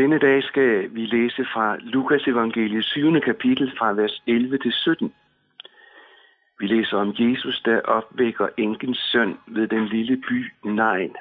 [0.00, 3.20] Denne dag skal vi læse fra Lukas evangeliet 7.
[3.20, 5.14] kapitel fra vers 11 til 17.
[6.58, 11.16] Vi læser om Jesus, der opvækker enkens søn ved den lille by Nain,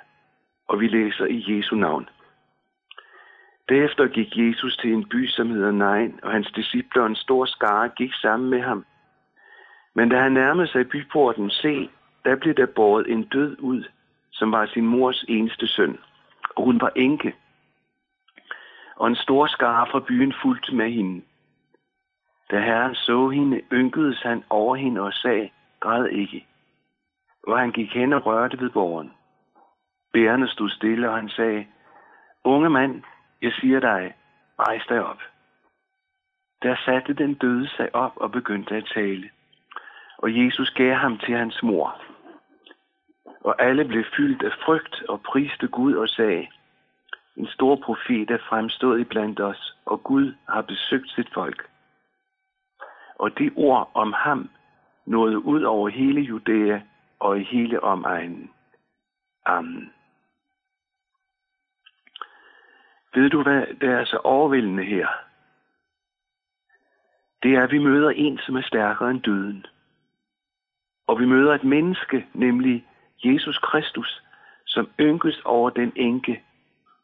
[0.68, 2.10] og vi læser i Jesu navn.
[3.70, 7.46] Derefter gik Jesus til en by, som hedder Nain, og hans disciple og en stor
[7.46, 8.86] skare gik sammen med ham.
[9.96, 11.90] Men da han nærmede sig byporten, se,
[12.26, 13.84] der blev der båret en død ud,
[14.32, 15.98] som var sin mors eneste søn,
[16.56, 17.36] og hun var enke.
[19.00, 21.22] Og en stor skare fra byen fulgte med hende.
[22.52, 25.50] Da herren så hende, ynkedes han over hende og sagde,
[25.80, 26.46] græd ikke.
[27.48, 29.14] Og han gik hen og rørte ved borgeren.
[30.14, 31.68] Bærerne stod stille, og han sagde,
[32.44, 33.04] Unge mand,
[33.42, 34.16] jeg siger dig,
[34.60, 35.22] rejs dig op.
[36.64, 39.30] Der satte den døde sig op og begyndte at tale.
[40.18, 42.02] Og Jesus gav ham til hans mor.
[43.42, 46.48] Og alle blev fyldt af frygt og priste Gud og sagde,
[47.38, 51.70] en stor profet er fremstået i blandt os, og Gud har besøgt sit folk.
[53.16, 54.50] Og det ord om ham
[55.06, 56.82] nåede ud over hele Judæa
[57.20, 58.52] og i hele omegnen.
[59.46, 59.94] Amen.
[63.14, 65.08] Ved du, hvad der er så overvældende her?
[67.44, 69.66] Det er, at vi møder en, som er stærkere end døden.
[71.08, 72.88] Og vi møder et menneske, nemlig
[73.24, 74.22] Jesus Kristus,
[74.66, 76.44] som ynkes over den enke,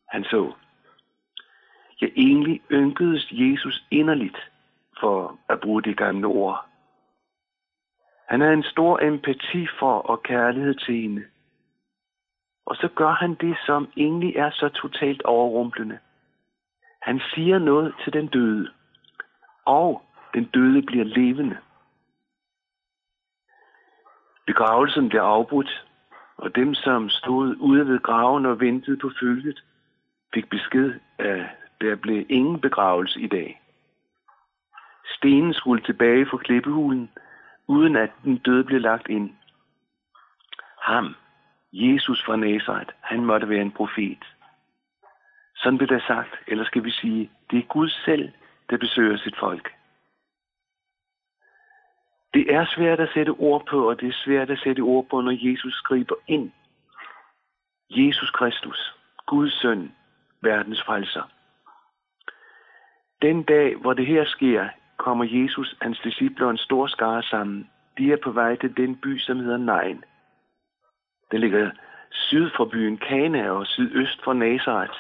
[0.10, 0.54] han så.
[2.02, 4.38] Ja, egentlig ynkedes Jesus inderligt,
[5.00, 6.66] for at bruge det gamle ord.
[8.30, 11.24] Han havde en stor empati for og kærlighed til hende.
[12.66, 16.00] Og så gør han det, som egentlig er så totalt overrumplende.
[17.02, 18.72] Han siger noget til den døde,
[19.66, 20.02] og
[20.34, 21.58] den døde bliver levende.
[24.48, 25.86] Begravelsen bliver afbrudt,
[26.38, 29.64] og dem, som stod ude ved graven og ventede på følget,
[30.34, 31.46] fik besked, at
[31.82, 33.62] der blev ingen begravelse i dag.
[35.06, 37.12] Stenen skulle tilbage fra klippehulen,
[37.68, 39.30] uden at den døde blev lagt ind.
[40.82, 41.16] Ham,
[41.74, 44.24] Jesus fra Nazareth, han måtte være en profet.
[45.56, 48.32] Sådan blev der sagt, eller skal vi sige, det er Gud selv,
[48.70, 49.74] der besøger sit folk.
[52.34, 55.22] Det er svært at sætte ord på, og det er svært at sætte ord på,
[55.22, 56.52] når Jesus skriber ind.
[57.90, 59.92] Jesus Kristus, Guds søn,
[60.46, 61.24] verdens frelser.
[63.22, 67.70] Den dag, hvor det her sker, kommer Jesus, hans disciple og en stor skare sammen.
[67.98, 70.04] De er på vej til den by, som hedder Nain.
[71.32, 71.72] Den ligger
[72.12, 75.00] syd for byen Kana og sydøst for Nazareth.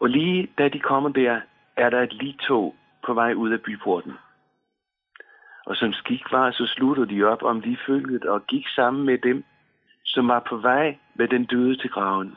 [0.00, 1.40] Og lige da de kommer der,
[1.76, 4.12] er der et ligtog på vej ud af byporten.
[5.66, 9.18] Og som skik var, så sluttede de op om de følget og gik sammen med
[9.18, 9.44] dem,
[10.04, 12.36] som var på vej med den døde til graven.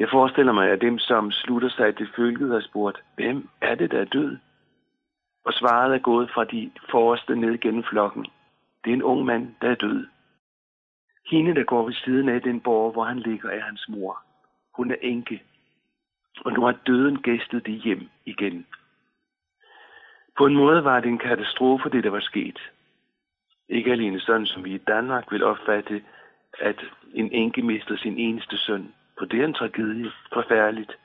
[0.00, 3.90] Jeg forestiller mig, at dem, som slutter sig til følget, har spurgt, hvem er det,
[3.90, 4.38] der er død?
[5.44, 8.26] Og svaret er gået fra de forreste ned gennem flokken.
[8.84, 10.06] Det er en ung mand, der er død.
[11.30, 14.22] Hende, der går ved siden af den borg, hvor han ligger, er hans mor.
[14.76, 15.42] Hun er enke.
[16.44, 18.66] Og nu har døden gæstet det hjem igen.
[20.38, 22.58] På en måde var det en katastrofe, det der var sket.
[23.68, 26.04] Ikke alene sådan, som vi i Danmark vil opfatte,
[26.58, 26.84] at
[27.14, 28.94] en enke mister sin eneste søn.
[29.20, 30.12] For det er en tragedie.
[30.32, 30.98] Forfærdeligt.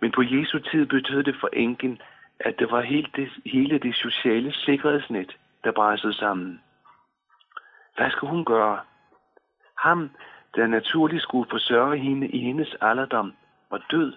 [0.00, 2.02] Men på Jesu tid betød det for enken,
[2.40, 6.60] at det var helt det, hele det sociale sikkerhedsnet, der brændte sammen.
[7.96, 8.80] Hvad skal hun gøre?
[9.78, 10.10] Ham,
[10.54, 13.32] der naturligt skulle forsørge hende i hendes alderdom,
[13.70, 14.12] var død.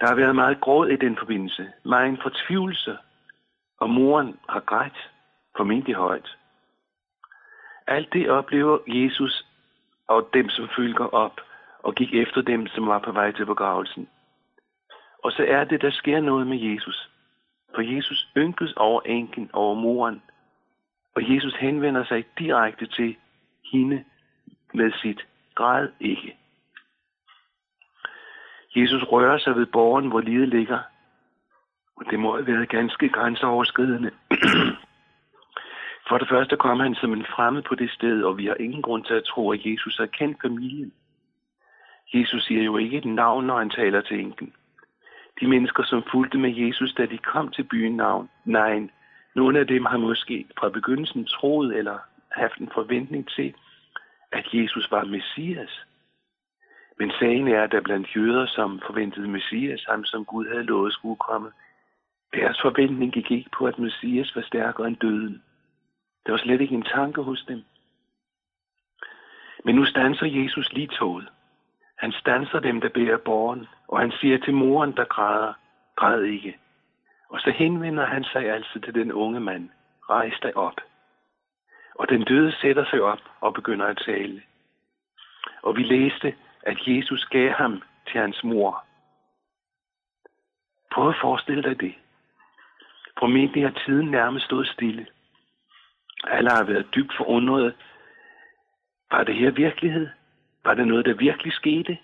[0.00, 2.98] Der har været meget gråd i den forbindelse, meget en fortvivlelse,
[3.80, 5.10] og moren har grædt,
[5.56, 6.38] formentlig højt.
[7.86, 9.44] Alt det oplever Jesus
[10.08, 11.40] og dem, som følger op,
[11.82, 14.08] og gik efter dem, som var på vej til begravelsen.
[15.24, 17.10] Og så er det, der sker noget med Jesus.
[17.74, 20.22] For Jesus ynkes over enken, over moren.
[21.16, 23.16] Og Jesus henvender sig direkte til
[23.72, 24.04] hende
[24.74, 26.36] med sit græd ikke.
[28.76, 30.78] Jesus rører sig ved borgen, hvor livet ligger.
[31.96, 34.10] Og det må have været ganske grænseoverskridende.
[36.08, 38.82] For det første kom han som en fremmed på det sted, og vi har ingen
[38.82, 40.92] grund til at tro, at Jesus har kendt familien.
[42.14, 44.52] Jesus siger jo ikke et navn, når han taler til enken.
[45.40, 48.88] De mennesker, som fulgte med Jesus, da de kom til byen navn, nej,
[49.34, 51.98] nogle af dem har måske fra begyndelsen troet eller
[52.32, 53.54] haft en forventning til,
[54.32, 55.84] at Jesus var Messias.
[56.98, 60.92] Men sagen er, at der blandt jøder, som forventede Messias, ham som Gud havde lovet
[60.92, 61.50] skulle komme,
[62.34, 65.42] deres forventning gik ikke på, at Messias var stærkere end døden.
[66.26, 67.64] Der var slet ikke en tanke hos dem.
[69.64, 71.28] Men nu stanser Jesus lige toget.
[71.98, 75.52] Han stanser dem, der bærer borgen, og han siger til moren, der græder,
[75.96, 76.58] græd ikke.
[77.28, 79.70] Og så henvender han sig altså til den unge mand,
[80.10, 80.76] rejs dig op.
[81.94, 84.42] Og den døde sætter sig op og begynder at tale.
[85.62, 88.84] Og vi læste, at Jesus gav ham til hans mor.
[90.92, 91.94] Prøv at forestille dig det.
[93.18, 95.06] Formentlig har tiden nærmest stået stille.
[96.26, 97.74] Alle har været dybt forundret.
[99.10, 100.08] Var det her virkelighed?
[100.64, 101.98] Var det noget, der virkelig skete?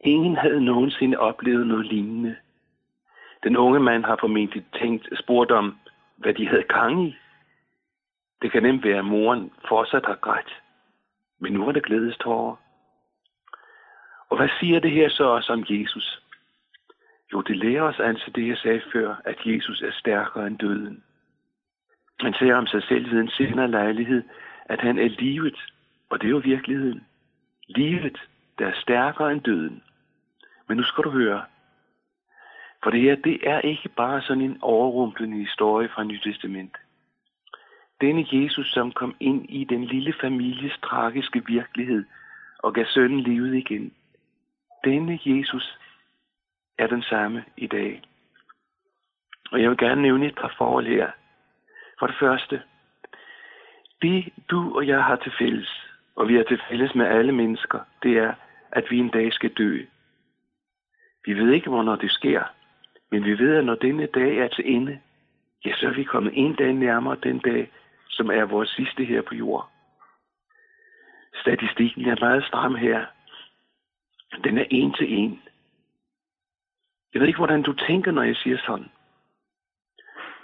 [0.00, 2.36] Ingen havde nogensinde oplevet noget lignende.
[3.42, 5.78] Den unge mand har formentlig tænkt, spurgt om,
[6.16, 7.16] hvad de havde gang i.
[8.42, 10.62] Det kan nemt være, at moren fortsat har grædt.
[11.40, 12.56] Men nu er det glædestårer.
[14.30, 16.22] Og hvad siger det her så også om Jesus?
[17.32, 21.04] Jo, det lærer os altså det, jeg sagde før, at Jesus er stærkere end døden.
[22.20, 24.22] Han siger om sig selv ved en senere lejlighed,
[24.64, 25.72] at han er livet,
[26.10, 27.06] og det er jo virkeligheden.
[27.68, 28.18] Livet,
[28.58, 29.82] der er stærkere end døden.
[30.68, 31.44] Men nu skal du høre.
[32.82, 36.76] For det her, det er ikke bare sådan en overrumplende historie fra Nyt Testament.
[38.00, 42.04] Denne Jesus, som kom ind i den lille families tragiske virkelighed
[42.58, 43.94] og gav sønnen livet igen.
[44.84, 45.78] Denne Jesus
[46.78, 48.02] er den samme i dag.
[49.50, 51.10] Og jeg vil gerne nævne et par forhold her.
[51.98, 52.62] For det første,
[54.02, 57.80] det du og jeg har til fælles, og vi har til fælles med alle mennesker,
[58.02, 58.34] det er,
[58.72, 59.84] at vi en dag skal dø.
[61.24, 62.42] Vi ved ikke, hvornår det sker,
[63.10, 65.00] men vi ved, at når denne dag er til ende,
[65.64, 67.70] ja, så er vi kommet en dag nærmere den dag,
[68.08, 69.70] som er vores sidste her på jord.
[71.34, 73.06] Statistikken er meget stram her.
[74.44, 75.42] Den er en til en.
[77.14, 78.88] Jeg ved ikke, hvordan du tænker, når jeg siger sådan.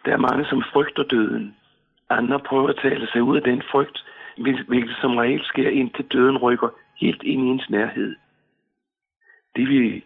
[0.04, 1.56] Der er mange, som frygter døden.
[2.10, 4.04] Andre prøver at tale sig ud af den frygt,
[4.68, 6.68] hvilket som regel sker, indtil døden rykker
[7.00, 8.16] helt ind i ens nærhed.
[9.56, 10.04] Det vi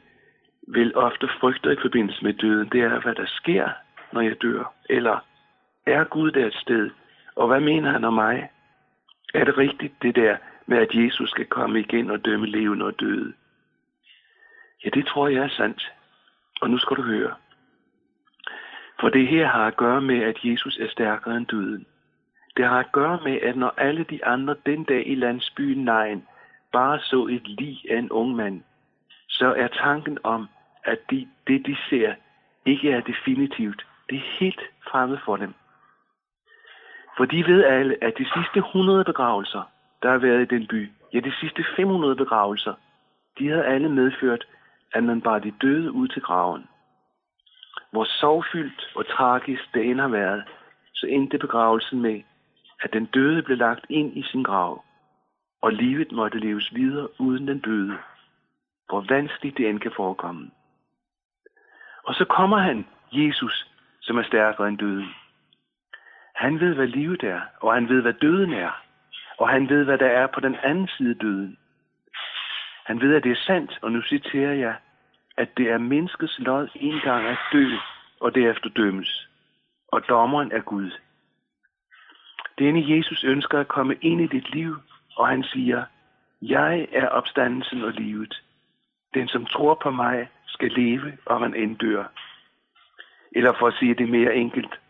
[0.68, 3.68] vel ofte frygter i forbindelse med døden, det er, hvad der sker,
[4.12, 4.74] når jeg dør.
[4.90, 5.18] Eller
[5.86, 6.90] er Gud der et sted?
[7.36, 8.50] Og hvad mener han om mig?
[9.34, 10.36] Er det rigtigt, det der
[10.66, 13.32] med, at Jesus skal komme igen og dømme levende og døde?
[14.84, 15.92] Ja, det tror jeg er sandt.
[16.60, 17.34] Og nu skal du høre.
[19.00, 21.86] For det her har at gøre med, at Jesus er stærkere end døden.
[22.56, 26.26] Det har at gøre med, at når alle de andre den dag i landsbyen Nejen
[26.72, 28.62] bare så et lig af en ung mand,
[29.28, 30.48] så er tanken om,
[30.84, 32.14] at de, det de ser
[32.66, 33.86] ikke er definitivt.
[34.10, 34.60] Det er helt
[34.90, 35.54] fremmed for dem.
[37.16, 39.62] For de ved alle, at de sidste 100 begravelser,
[40.02, 42.74] der har været i den by, ja de sidste 500 begravelser,
[43.38, 44.46] de havde alle medført,
[44.92, 46.68] at man bare de døde ud til graven.
[47.94, 50.44] Hvor sorgfyldt og tragisk det end har været,
[50.94, 52.22] så endte begravelsen med,
[52.82, 54.84] at den døde blev lagt ind i sin grav,
[55.62, 57.98] og livet måtte leves videre uden den døde,
[58.88, 60.50] hvor vanskeligt det end kan forekomme.
[62.04, 63.66] Og så kommer han, Jesus,
[64.00, 65.08] som er stærkere end døden.
[66.34, 68.82] Han ved, hvad livet er, og han ved, hvad døden er,
[69.38, 71.58] og han ved, hvad der er på den anden side døden.
[72.84, 74.74] Han ved, at det er sandt, og nu citerer jeg,
[75.36, 77.66] at det er menneskets lod en gang at dø,
[78.20, 79.28] og derefter dømmes.
[79.88, 80.90] Og dommeren er Gud.
[82.58, 84.76] Denne Jesus ønsker at komme ind i dit liv,
[85.16, 85.84] og han siger,
[86.42, 88.42] jeg er opstandelsen og livet.
[89.14, 92.04] Den, som tror på mig, skal leve, og man end dør.
[93.32, 94.80] Eller for at sige det mere enkelt.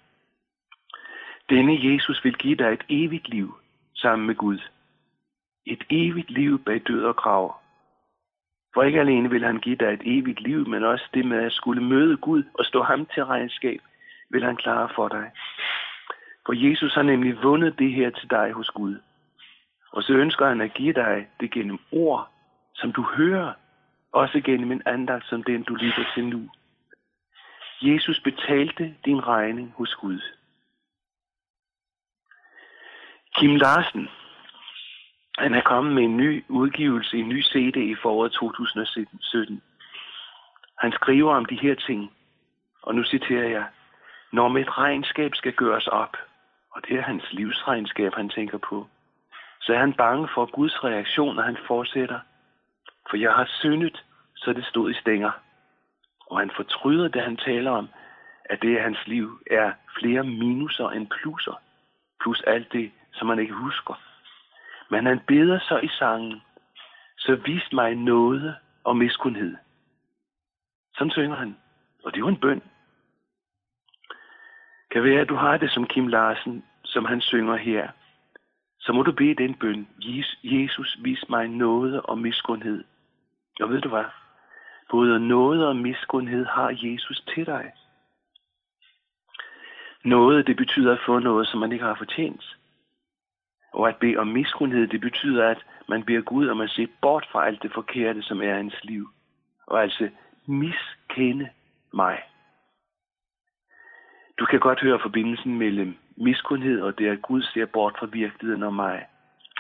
[1.50, 3.58] Denne Jesus vil give dig et evigt liv
[3.94, 4.58] sammen med Gud.
[5.66, 7.54] Et evigt liv bag død og krav.
[8.74, 11.52] For ikke alene vil han give dig et evigt liv, men også det med at
[11.52, 13.80] skulle møde Gud og stå ham til regnskab,
[14.30, 15.30] vil han klare for dig.
[16.46, 18.96] For Jesus har nemlig vundet det her til dig hos Gud.
[19.92, 22.30] Og så ønsker han at give dig det gennem ord,
[22.74, 23.52] som du hører,
[24.12, 26.50] også gennem en andagt som den, du lytter til nu.
[27.82, 30.20] Jesus betalte din regning hos Gud.
[33.36, 34.08] Kim Larsen,
[35.38, 39.62] han er kommet med en ny udgivelse, en ny CD i foråret 2017.
[40.78, 42.12] Han skriver om de her ting,
[42.82, 43.64] og nu citerer jeg,
[44.32, 46.16] når mit regnskab skal gøres op,
[46.70, 48.86] og det er hans livsregnskab, han tænker på,
[49.60, 52.20] så er han bange for Guds reaktion, og han fortsætter.
[53.10, 54.04] For jeg har syndet,
[54.36, 55.30] så det stod i stænger.
[56.26, 57.88] Og han fortryder, da han taler om,
[58.44, 61.60] at det af hans liv er flere minuser end plusser,
[62.22, 63.94] plus alt det, som man ikke husker.
[64.90, 66.42] Men han beder så i sangen,
[67.18, 69.56] så vis mig noget og miskunnhed.
[70.96, 71.56] Sådan synger han.
[72.04, 72.62] Og det er jo en bøn.
[74.90, 77.88] Kan være, at du har det som Kim Larsen, som han synger her.
[78.80, 79.88] Så må du bede den bøn.
[80.42, 82.84] Jesus, vis mig noget og miskundhed.
[83.60, 84.04] Og ved du hvad?
[84.90, 87.72] Både noget og miskundhed har Jesus til dig.
[90.04, 92.56] Noget, det betyder at få noget, som man ikke har fortjent.
[93.74, 97.28] Og at bede om miskundhed, det betyder, at man beder Gud om at se bort
[97.32, 99.08] fra alt det forkerte, som er i ens liv.
[99.66, 100.08] Og altså
[100.46, 101.48] miskende
[101.92, 102.22] mig.
[104.38, 108.62] Du kan godt høre forbindelsen mellem miskundhed og det, at Gud ser bort fra virkeligheden
[108.62, 109.06] om mig.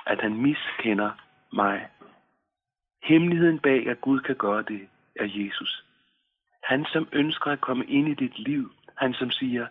[0.06, 1.10] At han miskender
[1.52, 1.88] mig.
[3.02, 5.84] Hemmeligheden bag, at Gud kan gøre det, er Jesus.
[6.62, 8.72] Han, som ønsker at komme ind i dit liv.
[8.96, 9.66] Han, som siger,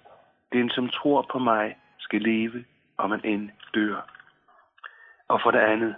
[0.54, 2.66] den, som tror på mig, skal leve,
[2.98, 4.23] om man end dør.
[5.34, 5.96] Og for det andet,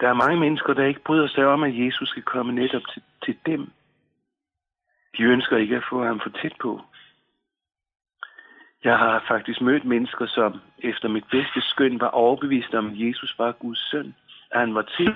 [0.00, 3.02] der er mange mennesker, der ikke bryder sig om, at Jesus skal komme netop til,
[3.24, 3.70] til dem.
[5.16, 6.80] De ønsker ikke at få ham for tæt på.
[8.84, 13.38] Jeg har faktisk mødt mennesker, som efter mit bedste skøn var overbevist om, at Jesus
[13.38, 14.14] var Guds søn,
[14.50, 15.14] at han var til,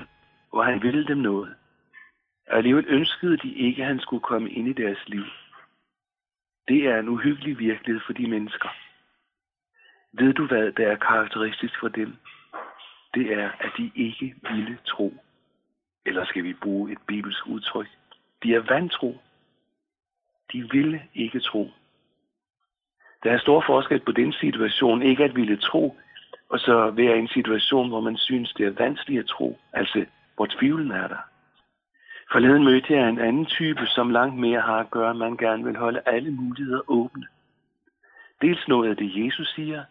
[0.53, 1.55] og han ville dem noget.
[2.49, 5.25] Og alligevel ønskede de ikke, at han skulle komme ind i deres liv.
[6.69, 8.69] Det er en uhyggelig virkelighed for de mennesker.
[10.13, 12.17] Ved du, hvad der er karakteristisk for dem?
[13.15, 15.15] Det er, at de ikke ville tro.
[16.07, 17.89] Eller skal vi bruge et bibelsk udtryk?
[18.43, 19.19] De er vantro.
[20.53, 21.71] De ville ikke tro.
[23.23, 25.97] Der er stor forskel på den situation, ikke at ville tro,
[26.49, 30.07] og så være i en situation, hvor man synes, det er vanskeligt at tro, altså
[30.37, 31.23] hvor tvivlen er der.
[32.33, 35.65] Forleden mødte jeg en anden type, som langt mere har at gøre, at man gerne
[35.65, 37.27] vil holde alle muligheder åbne.
[38.43, 39.85] Dels noget af det, Jesus siger,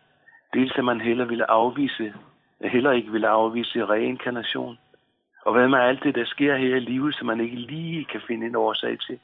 [0.53, 2.13] dels at man heller ville afvise,
[2.70, 4.77] heller ikke ville afvise reinkarnation.
[5.46, 8.22] Og hvad med alt det, der sker her i livet, som man ikke lige kan
[8.27, 9.20] finde en årsag til.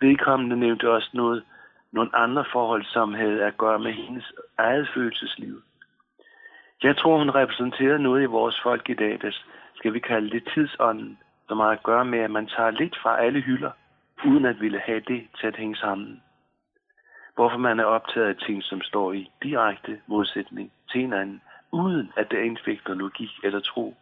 [0.00, 1.44] Vedkommende nævnte også noget,
[1.92, 5.62] nogle andre forhold, som havde at gøre med hendes eget følelsesliv.
[6.82, 9.30] Jeg tror, hun repræsenterer noget i vores folk i dag, der
[9.74, 13.20] skal vi kalde det tidsånden, som har at gøre med, at man tager lidt fra
[13.24, 13.70] alle hylder,
[14.24, 16.22] uden at ville have det til at hænge sammen.
[17.34, 21.40] Hvorfor man er optaget af ting, som står i direkte modsætning til hinanden,
[21.72, 23.96] uden at der indfægter logik eller tro.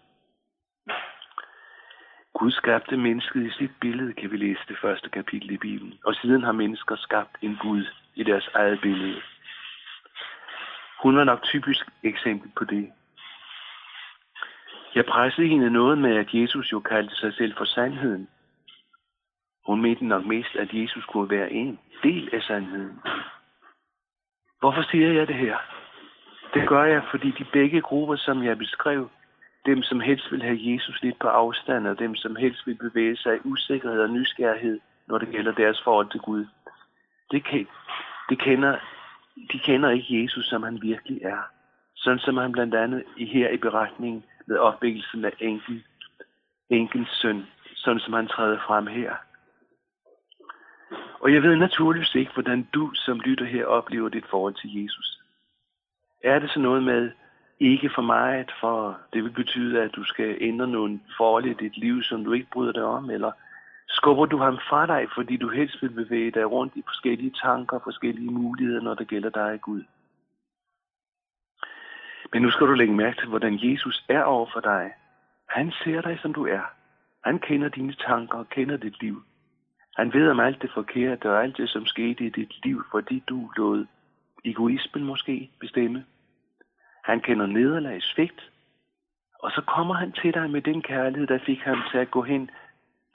[2.39, 5.99] Gud skabte mennesket i sit billede, kan vi læse det første kapitel i Bibelen.
[6.05, 9.23] Og siden har mennesker skabt en Gud i deres eget billede.
[11.03, 12.93] Hun var nok typisk eksempel på det.
[14.95, 18.29] Jeg pressede hende noget med, at Jesus jo kaldte sig selv for sandheden.
[19.67, 23.01] Hun mente nok mest, at Jesus kunne være en del af sandheden.
[24.61, 25.76] Hvorfor siger jeg det her?
[26.57, 29.11] Det gør jeg, fordi de begge grupper, som jeg beskrev,
[29.67, 33.17] dem som helst vil have Jesus lidt på afstand, og dem som helst vil bevæge
[33.17, 36.47] sig i usikkerhed og nysgerrighed, når det gælder deres forhold til Gud,
[37.31, 37.67] det, kan,
[38.29, 38.77] det kender,
[39.53, 41.43] de kender ikke Jesus, som han virkelig er.
[41.95, 45.85] Sådan som han blandt andet her i beretningen med opvækkelsen af enken,
[46.71, 49.15] enkens søn, sådan som han træder frem her.
[51.21, 55.16] Og jeg ved naturligvis ikke, hvordan du som lytter her oplever dit forhold til Jesus.
[56.27, 57.11] Er det så noget med,
[57.61, 61.77] ikke for meget, for det vil betyde, at du skal ændre nogle forhold i dit
[61.77, 63.33] liv, som du ikke bryder dig om, eller
[63.89, 67.79] skubber du ham fra dig, fordi du helst vil bevæge dig rundt i forskellige tanker,
[67.85, 69.83] forskellige muligheder, når det gælder dig, Gud.
[72.33, 74.93] Men nu skal du lægge mærke til, hvordan Jesus er over for dig.
[75.49, 76.63] Han ser dig, som du er.
[77.25, 79.23] Han kender dine tanker og kender dit liv.
[79.97, 83.23] Han ved om alt det forkerte og alt det, som skete i dit liv, fordi
[83.29, 83.87] du lod
[84.45, 86.05] egoismen måske bestemme.
[87.07, 88.51] Han kender nederlag, svigt.
[89.43, 92.23] Og så kommer han til dig med den kærlighed, der fik ham til at gå
[92.23, 92.51] hen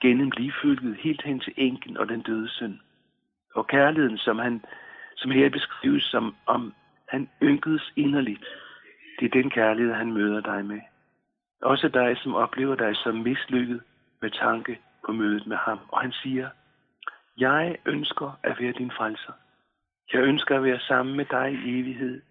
[0.00, 2.80] gennem livfølget helt hen til enken og den døde søn.
[3.54, 4.64] Og kærligheden, som, han,
[5.16, 6.74] som her beskrives som om
[7.08, 8.44] han ynkedes inderligt,
[9.18, 10.80] det er den kærlighed, han møder dig med.
[11.62, 13.80] Også dig, som oplever dig som mislykket
[14.22, 15.78] med tanke på mødet med ham.
[15.88, 16.48] Og han siger,
[17.38, 19.32] jeg ønsker at være din frelser.
[20.12, 22.22] Jeg ønsker at være sammen med dig i evighed.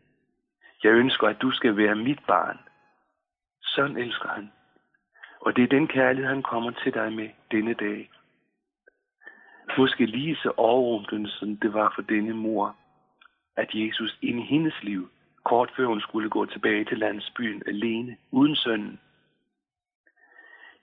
[0.84, 2.60] Jeg ønsker, at du skal være mit barn.
[3.62, 4.52] Sådan elsker han.
[5.40, 8.10] Og det er den kærlighed, han kommer til dig med denne dag.
[9.78, 12.76] Måske lige så overrumplende, som det var for denne mor,
[13.56, 15.10] at Jesus ind i hendes liv,
[15.44, 19.00] kort før hun skulle gå tilbage til landsbyen alene, uden sønnen.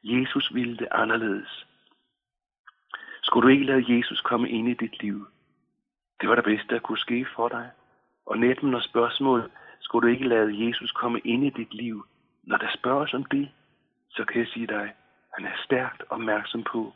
[0.02, 1.66] Jesus ville det anderledes.
[3.22, 5.26] Skulle du ikke lade Jesus komme ind i dit liv?
[6.20, 7.70] Det var det bedste, der kunne ske for dig.
[8.26, 9.50] Og netop når spørgsmålet
[9.80, 12.06] skulle du ikke lade Jesus komme ind i dit liv?
[12.42, 13.48] Når der spørges om det,
[14.10, 14.92] så kan jeg sige dig,
[15.34, 16.92] han er stærkt opmærksom på,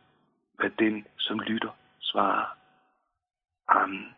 [0.54, 1.70] hvad den, som lytter,
[2.00, 2.46] svarer.
[3.68, 4.14] Amen.